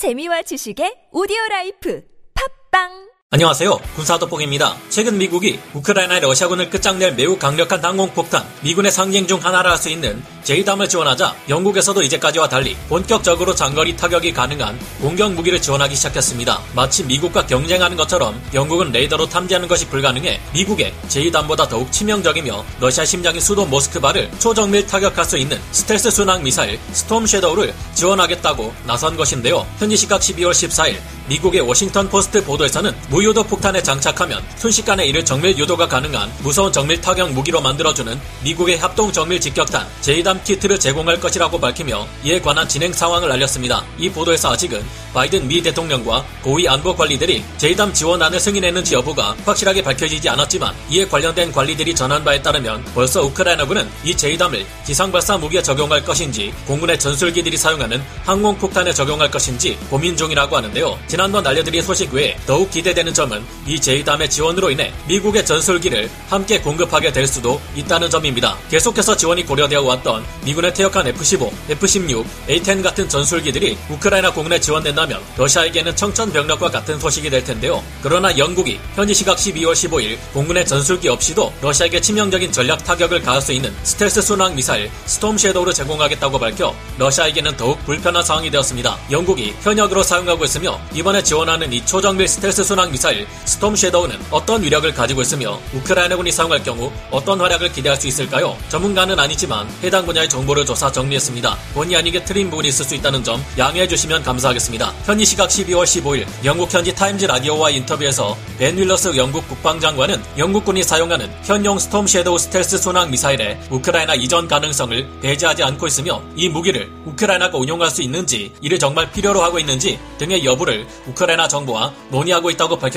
재미와 0.00 0.40
지식의 0.48 1.12
오디오 1.12 1.36
라이프. 1.50 2.00
팟빵 2.32 3.09
안녕하세요. 3.32 3.78
군사도뽕입니다. 3.94 4.74
최근 4.88 5.16
미국이 5.16 5.60
우크라이나의 5.72 6.20
러시아군을 6.20 6.68
끝장낼 6.68 7.14
매우 7.14 7.38
강력한 7.38 7.78
항공폭탄, 7.80 8.44
미군의 8.60 8.90
상징 8.90 9.24
중 9.28 9.38
하나라 9.40 9.70
할 9.70 9.78
수 9.78 9.88
있는 9.88 10.20
제이담을 10.42 10.88
지원하자 10.88 11.36
영국에서도 11.48 12.02
이제까지와 12.02 12.48
달리 12.48 12.74
본격적으로 12.88 13.54
장거리 13.54 13.96
타격이 13.96 14.32
가능한 14.32 14.76
공격 15.00 15.32
무기를 15.34 15.62
지원하기 15.62 15.94
시작했습니다. 15.94 16.60
마치 16.74 17.04
미국과 17.04 17.46
경쟁하는 17.46 17.96
것처럼 17.96 18.34
영국은 18.52 18.90
레이더로 18.90 19.28
탐지하는 19.28 19.68
것이 19.68 19.86
불가능해 19.86 20.40
미국의 20.52 20.92
제이담보다 21.06 21.68
더욱 21.68 21.92
치명적이며 21.92 22.64
러시아 22.80 23.04
심장인 23.04 23.40
수도 23.40 23.64
모스크바를 23.64 24.28
초정밀 24.40 24.88
타격할 24.88 25.24
수 25.24 25.38
있는 25.38 25.60
스텔스 25.70 26.10
순항 26.10 26.42
미사일 26.42 26.80
스톰 26.90 27.26
섀도우를 27.26 27.72
지원하겠다고 27.94 28.74
나선 28.88 29.16
것인데요. 29.16 29.64
현지 29.78 29.96
시각 29.96 30.20
12월 30.20 30.50
14일 30.50 30.96
미국의 31.28 31.60
워싱턴 31.60 32.08
포스트 32.08 32.44
보도에서는 32.44 32.92
무 33.08 33.19
유도 33.22 33.42
폭탄에 33.44 33.82
장착하면 33.82 34.42
순식간에 34.56 35.06
이를 35.06 35.24
정밀 35.24 35.56
유도가 35.58 35.86
가능한 35.86 36.30
무서운 36.40 36.72
정밀 36.72 37.00
타격 37.00 37.32
무기로 37.32 37.60
만들어주는 37.60 38.18
미국의 38.42 38.78
합동 38.78 39.12
정밀 39.12 39.40
직격탄 39.40 39.86
제이담 40.00 40.42
키트를 40.44 40.78
제공할 40.78 41.20
것이라고 41.20 41.58
밝히며 41.58 42.06
이에 42.24 42.40
관한 42.40 42.68
진행 42.68 42.92
상황을 42.92 43.30
알렸습니다. 43.32 43.84
이 43.98 44.10
보도에서 44.10 44.52
아직은 44.52 44.82
바이든 45.12 45.48
미 45.48 45.60
대통령과 45.62 46.24
고위 46.42 46.68
안보 46.68 46.94
관리들이 46.94 47.44
제이담 47.58 47.92
지원안을 47.92 48.38
승인했는지 48.38 48.94
여부가 48.94 49.36
확실하게 49.44 49.82
밝혀지지 49.82 50.28
않았지만 50.28 50.74
이에 50.90 51.06
관련된 51.06 51.52
관리들이 51.52 51.94
전한 51.94 52.22
바에 52.24 52.40
따르면 52.40 52.84
벌써 52.94 53.22
우크라이나군은 53.22 53.88
이 54.04 54.16
제이담을 54.16 54.64
지상발사 54.84 55.38
무기에 55.38 55.62
적용할 55.62 56.04
것인지 56.04 56.52
공군의 56.66 56.98
전술기들이 56.98 57.56
사용하는 57.56 58.02
항공폭탄에 58.24 58.92
적용할 58.92 59.30
것인지 59.30 59.78
고민 59.88 60.16
중이라고 60.16 60.56
하는데요. 60.56 60.98
지난번 61.06 61.46
알려드린 61.46 61.82
소식 61.82 62.12
외에 62.12 62.36
더욱 62.46 62.70
기대되는 62.70 63.09
점은 63.12 63.44
이 63.66 63.76
제이담의 63.76 64.30
지원으로 64.30 64.70
인해 64.70 64.92
미국의 65.06 65.44
전술기를 65.44 66.10
함께 66.30 66.58
공급하게 66.58 67.12
될 67.12 67.26
수도 67.26 67.60
있다는 67.76 68.08
점입니다. 68.08 68.56
계속해서 68.70 69.14
지원이 69.16 69.44
고려되어 69.44 69.82
왔던 69.82 70.24
미군의 70.44 70.72
퇴역한 70.72 71.06
F-15, 71.08 71.52
F-16, 71.68 72.24
A-10 72.48 72.82
같은 72.82 73.08
전술기들이 73.08 73.76
우크라이나 73.90 74.32
공군에 74.32 74.58
지원된다면 74.58 75.20
러시아에게는 75.36 75.94
청천벽력과 75.94 76.70
같은 76.70 76.98
소식이 76.98 77.28
될 77.28 77.44
텐데요. 77.44 77.82
그러나 78.02 78.36
영국이 78.36 78.80
현지 78.94 79.12
시각 79.12 79.36
12월 79.36 79.72
15일 79.72 80.16
공군의 80.32 80.64
전술기 80.64 81.08
없이도 81.08 81.52
러시아에게 81.60 82.00
치명적인 82.00 82.50
전략 82.50 82.82
타격을 82.84 83.22
가할 83.22 83.42
수 83.42 83.52
있는 83.52 83.74
스텔스 83.82 84.22
순항 84.22 84.54
미사일 84.54 84.90
스톰 85.04 85.36
섀도우를 85.36 85.74
제공하겠다고 85.74 86.38
밝혀 86.38 86.74
러시아에게는 86.96 87.58
더욱 87.58 87.84
불편한 87.84 88.24
상황이 88.24 88.50
되었습니다. 88.50 88.96
영국이 89.10 89.54
현역으로 89.60 90.02
사용하고 90.02 90.44
있으며 90.44 90.80
이번 90.94 91.10
이번에 91.10 91.24
지원하는 91.24 91.72
이 91.72 91.84
초정밀 91.84 92.28
스텔스 92.28 92.62
순항 92.62 92.92
미사일 92.92 92.99
스톰 93.46 93.76
섀도우는 93.76 94.18
어떤 94.30 94.62
위력을 94.62 94.92
가지고 94.92 95.22
있으며 95.22 95.58
우크라이나군이 95.72 96.30
사용할 96.30 96.62
경우 96.62 96.92
어떤 97.10 97.40
활약을 97.40 97.72
기대할 97.72 97.98
수 97.98 98.06
있을까요? 98.06 98.54
전문가는 98.68 99.18
아니지만 99.18 99.66
해당 99.82 100.04
분야의 100.04 100.28
정보를 100.28 100.66
조사 100.66 100.92
정리했습니다. 100.92 101.56
본의 101.72 101.96
아니게 101.96 102.22
틀린 102.24 102.50
부분이 102.50 102.68
있을 102.68 102.84
수 102.84 102.94
있다는 102.94 103.24
점 103.24 103.42
양해해 103.56 103.88
주시면 103.88 104.22
감사하겠습니다. 104.22 104.92
현지 105.04 105.24
시각 105.24 105.48
12월 105.48 105.84
15일 105.84 106.26
영국 106.44 106.72
현지 106.72 106.94
타임즈 106.94 107.24
라디오와 107.24 107.70
인터뷰에서 107.70 108.36
벤 108.58 108.76
월러스 108.76 109.16
영국 109.16 109.48
국방장관은 109.48 110.22
영국군이 110.36 110.82
사용하는 110.82 111.30
현용 111.42 111.78
스톰 111.78 112.06
섀도우 112.06 112.38
스텔스 112.38 112.76
순항 112.76 113.10
미사일의 113.10 113.60
우크라이나 113.70 114.14
이전 114.14 114.46
가능성을 114.46 115.20
배제하지 115.22 115.62
않고 115.62 115.86
있으며 115.86 116.22
이 116.36 116.50
무기를 116.50 116.90
우크라이나가 117.06 117.56
운용할 117.56 117.90
수 117.90 118.02
있는지 118.02 118.52
이를 118.60 118.78
정말 118.78 119.10
필요로 119.10 119.42
하고 119.42 119.58
있는지 119.58 119.98
등의 120.18 120.44
여부를 120.44 120.86
우크라이나 121.06 121.48
정부와 121.48 121.92
논의하고 122.10 122.50
있다고 122.50 122.76
밝혔습니다. 122.76 122.89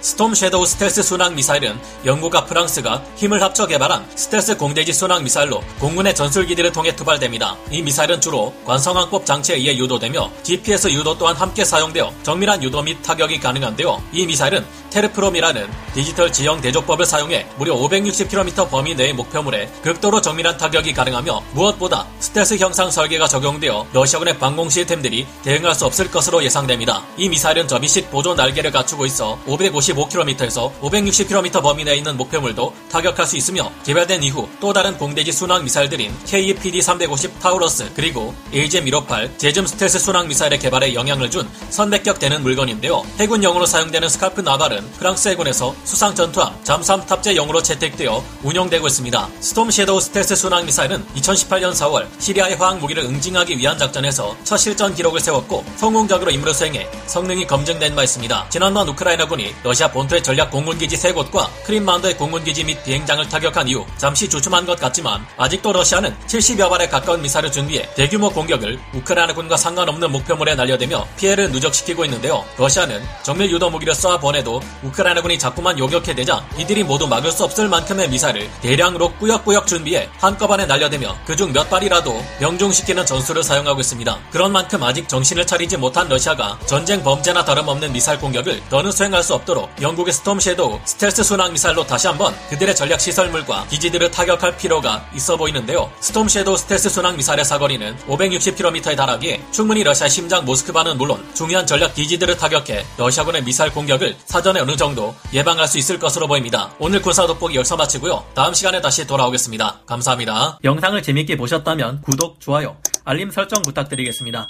스톰 0.00 0.34
섀도우 0.34 0.66
스텔스 0.66 1.02
순항 1.02 1.34
미사일은 1.34 1.78
영국과 2.04 2.44
프랑스가 2.44 3.02
힘을 3.16 3.42
합쳐 3.42 3.66
개발한 3.66 4.06
스텔스 4.14 4.56
공대지 4.56 4.92
순항 4.92 5.24
미사일로 5.24 5.62
공군의 5.80 6.14
전술기들을 6.14 6.72
통해 6.72 6.94
투발됩니다. 6.94 7.56
이 7.70 7.82
미사일은 7.82 8.20
주로 8.20 8.54
관성항법 8.64 9.26
장치에 9.26 9.56
의해 9.56 9.76
유도되며 9.76 10.30
GPS 10.42 10.92
유도 10.92 11.16
또한 11.18 11.36
함께 11.36 11.64
사용되어 11.64 12.12
정밀한 12.22 12.62
유도 12.62 12.82
및 12.82 13.02
타격이 13.02 13.40
가능한데요. 13.40 14.02
이 14.12 14.26
미사일은 14.26 14.64
TERPROM이라는 14.90 15.68
디지털 15.94 16.30
지형 16.32 16.60
대조법을 16.60 17.06
사용해 17.06 17.46
무려 17.56 17.74
560km 17.74 18.68
범위 18.70 18.94
내의 18.94 19.14
목표물에 19.14 19.70
극도로 19.82 20.20
정밀한 20.20 20.58
타격이 20.58 20.92
가능하며 20.92 21.42
무엇보다 21.52 22.06
스텔스 22.20 22.58
형상 22.58 22.90
설계가 22.90 23.26
적용되어 23.26 23.86
러시아군의 23.92 24.38
방공 24.38 24.68
시스템들이 24.68 25.26
대응할 25.42 25.74
수 25.74 25.86
없을 25.86 26.10
것으로 26.10 26.44
예상됩니다. 26.44 27.02
이 27.16 27.28
미사일은 27.28 27.68
접이식 27.68 28.10
보조 28.10 28.34
날개를 28.34 28.70
갖추고 28.70 29.06
있어 29.06 29.31
555km에서 29.46 30.72
560km 30.80 31.62
범위 31.62 31.84
내에 31.84 31.96
있는 31.96 32.16
목표물도 32.16 32.74
타격할 32.90 33.26
수 33.26 33.36
있으며 33.36 33.70
개발된 33.84 34.22
이후 34.22 34.48
또 34.60 34.72
다른 34.72 34.96
공대지 34.98 35.32
순항 35.32 35.64
미사일들인 35.64 36.12
KEPD-350 36.26 37.38
Taurus 37.40 37.90
그리고 37.94 38.34
AGM-158 38.52 39.38
JASSM 39.38 39.66
스텔스 39.66 39.98
순항 39.98 40.28
미사일의 40.28 40.58
개발에 40.58 40.94
영향을 40.94 41.30
준 41.30 41.48
선배격되는 41.70 42.42
물건인데요. 42.42 43.02
해군용으로 43.18 43.66
사용되는 43.66 44.08
SCALP 44.08 44.40
Naval은 44.40 44.90
프랑스 44.92 45.28
해군에서 45.28 45.74
수상 45.84 46.14
전투함 46.14 46.64
잠수함 46.64 47.04
탑재용으로 47.06 47.62
채택되어 47.62 48.22
운영되고 48.42 48.86
있습니다. 48.86 49.28
Storm 49.40 49.70
Shadow 49.70 50.00
스텔스 50.00 50.36
순항 50.36 50.66
미사일은 50.66 51.04
2018년 51.16 51.72
4월 51.72 52.06
시리아의 52.18 52.56
화학 52.56 52.78
무기를 52.78 53.04
응징하기 53.04 53.58
위한 53.58 53.78
작전에서 53.78 54.36
첫 54.44 54.56
실전 54.56 54.94
기록을 54.94 55.20
세웠고 55.20 55.64
성공적으로 55.76 56.30
임무를 56.30 56.54
수행해 56.54 56.88
성능이 57.06 57.46
검증된 57.46 57.94
바 57.94 58.02
있습니다. 58.02 58.46
지난번 58.48 58.88
우크라이나 58.88 59.21
군이 59.28 59.54
러시아 59.62 59.90
본토의 59.90 60.22
전략 60.22 60.50
공군기지 60.50 60.96
3곳과 60.96 61.48
크림반도의 61.64 62.16
공군기지 62.16 62.64
및 62.64 62.82
비행장을 62.84 63.28
타격한 63.28 63.68
이후 63.68 63.86
잠시 63.96 64.28
주춤한 64.28 64.66
것 64.66 64.78
같지만 64.78 65.24
아직도 65.36 65.72
러시아는 65.72 66.14
70여 66.26 66.68
발에 66.68 66.88
가까운 66.88 67.22
미사일을 67.22 67.50
준비해 67.50 67.88
대규모 67.94 68.30
공격을 68.30 68.78
우크라이나군과 68.94 69.56
상관없는 69.56 70.10
목표물에 70.10 70.54
날려대며 70.54 71.06
피해를 71.16 71.50
누적시키고 71.50 72.04
있는데요. 72.06 72.44
러시아는 72.58 73.02
정밀 73.22 73.50
유도 73.50 73.70
무기를 73.70 73.94
쏘아 73.94 74.18
보내도 74.18 74.60
우크라이나군이 74.82 75.38
자꾸만 75.38 75.78
요격해대자 75.78 76.44
이들이 76.58 76.84
모두 76.84 77.06
막을 77.06 77.30
수 77.30 77.44
없을 77.44 77.68
만큼의 77.68 78.08
미사일을 78.08 78.50
대량으로 78.60 79.12
꾸역꾸역 79.14 79.66
준비해 79.66 80.08
한꺼번에 80.18 80.66
날려대며 80.66 81.16
그중 81.24 81.52
몇 81.52 81.68
발이라도 81.70 82.22
명중시키는 82.40 83.06
전술을 83.06 83.42
사용하고 83.42 83.80
있습니다. 83.80 84.18
그런 84.30 84.52
만큼 84.52 84.82
아직 84.82 85.08
정신을 85.08 85.46
차리지 85.46 85.76
못한 85.76 86.08
러시아가 86.08 86.58
전쟁 86.66 87.02
범죄나 87.02 87.44
다름없는 87.44 87.92
미사일 87.92 88.18
공격을 88.18 88.62
더는 88.68 88.90
수행 88.92 89.11
할 89.14 89.22
수 89.22 89.34
없도록 89.34 89.70
영국의 89.80 90.12
Storm 90.12 90.40
Shadow 90.40 90.80
스텔스 90.84 91.22
순항 91.22 91.52
미사일로 91.52 91.86
다시 91.86 92.08
한번 92.08 92.34
그들의 92.50 92.74
전략 92.74 93.00
시설물과 93.00 93.66
기지들을 93.68 94.10
타격할 94.10 94.56
필요가 94.56 95.06
있어 95.14 95.36
보이는데요. 95.36 95.90
스톰 96.00 96.28
섀도우 96.28 96.56
스텔스 96.56 96.88
순항 96.88 97.16
미사일의 97.16 97.44
사거리는 97.44 97.96
560km에 98.08 98.96
달하기에 98.96 99.40
충분히 99.52 99.82
러시아 99.84 100.08
심장 100.08 100.44
모스크바는 100.44 100.98
물론 100.98 101.24
중요한 101.34 101.66
전략 101.66 101.94
기지들을 101.94 102.36
타격해 102.36 102.84
러시아군의 102.96 103.44
미사일 103.44 103.72
공격을 103.72 104.16
사전에 104.24 104.60
어느 104.60 104.76
정도 104.76 105.14
예방할 105.32 105.68
수 105.68 105.78
있을 105.78 105.98
것으로 105.98 106.26
보입니다. 106.26 106.72
오늘 106.78 107.00
군사 107.00 107.26
돋보기 107.26 107.56
열서 107.56 107.76
마치고요. 107.76 108.24
다음 108.34 108.54
시간에 108.54 108.80
다시 108.80 109.06
돌아오겠습니다. 109.06 109.80
감사합니다. 109.86 110.58
영상을 110.64 111.00
재밌게 111.02 111.36
보셨다면 111.36 112.02
구독, 112.02 112.40
좋아요, 112.40 112.76
알림 113.04 113.30
설정 113.30 113.62
부탁드리겠습니다. 113.62 114.48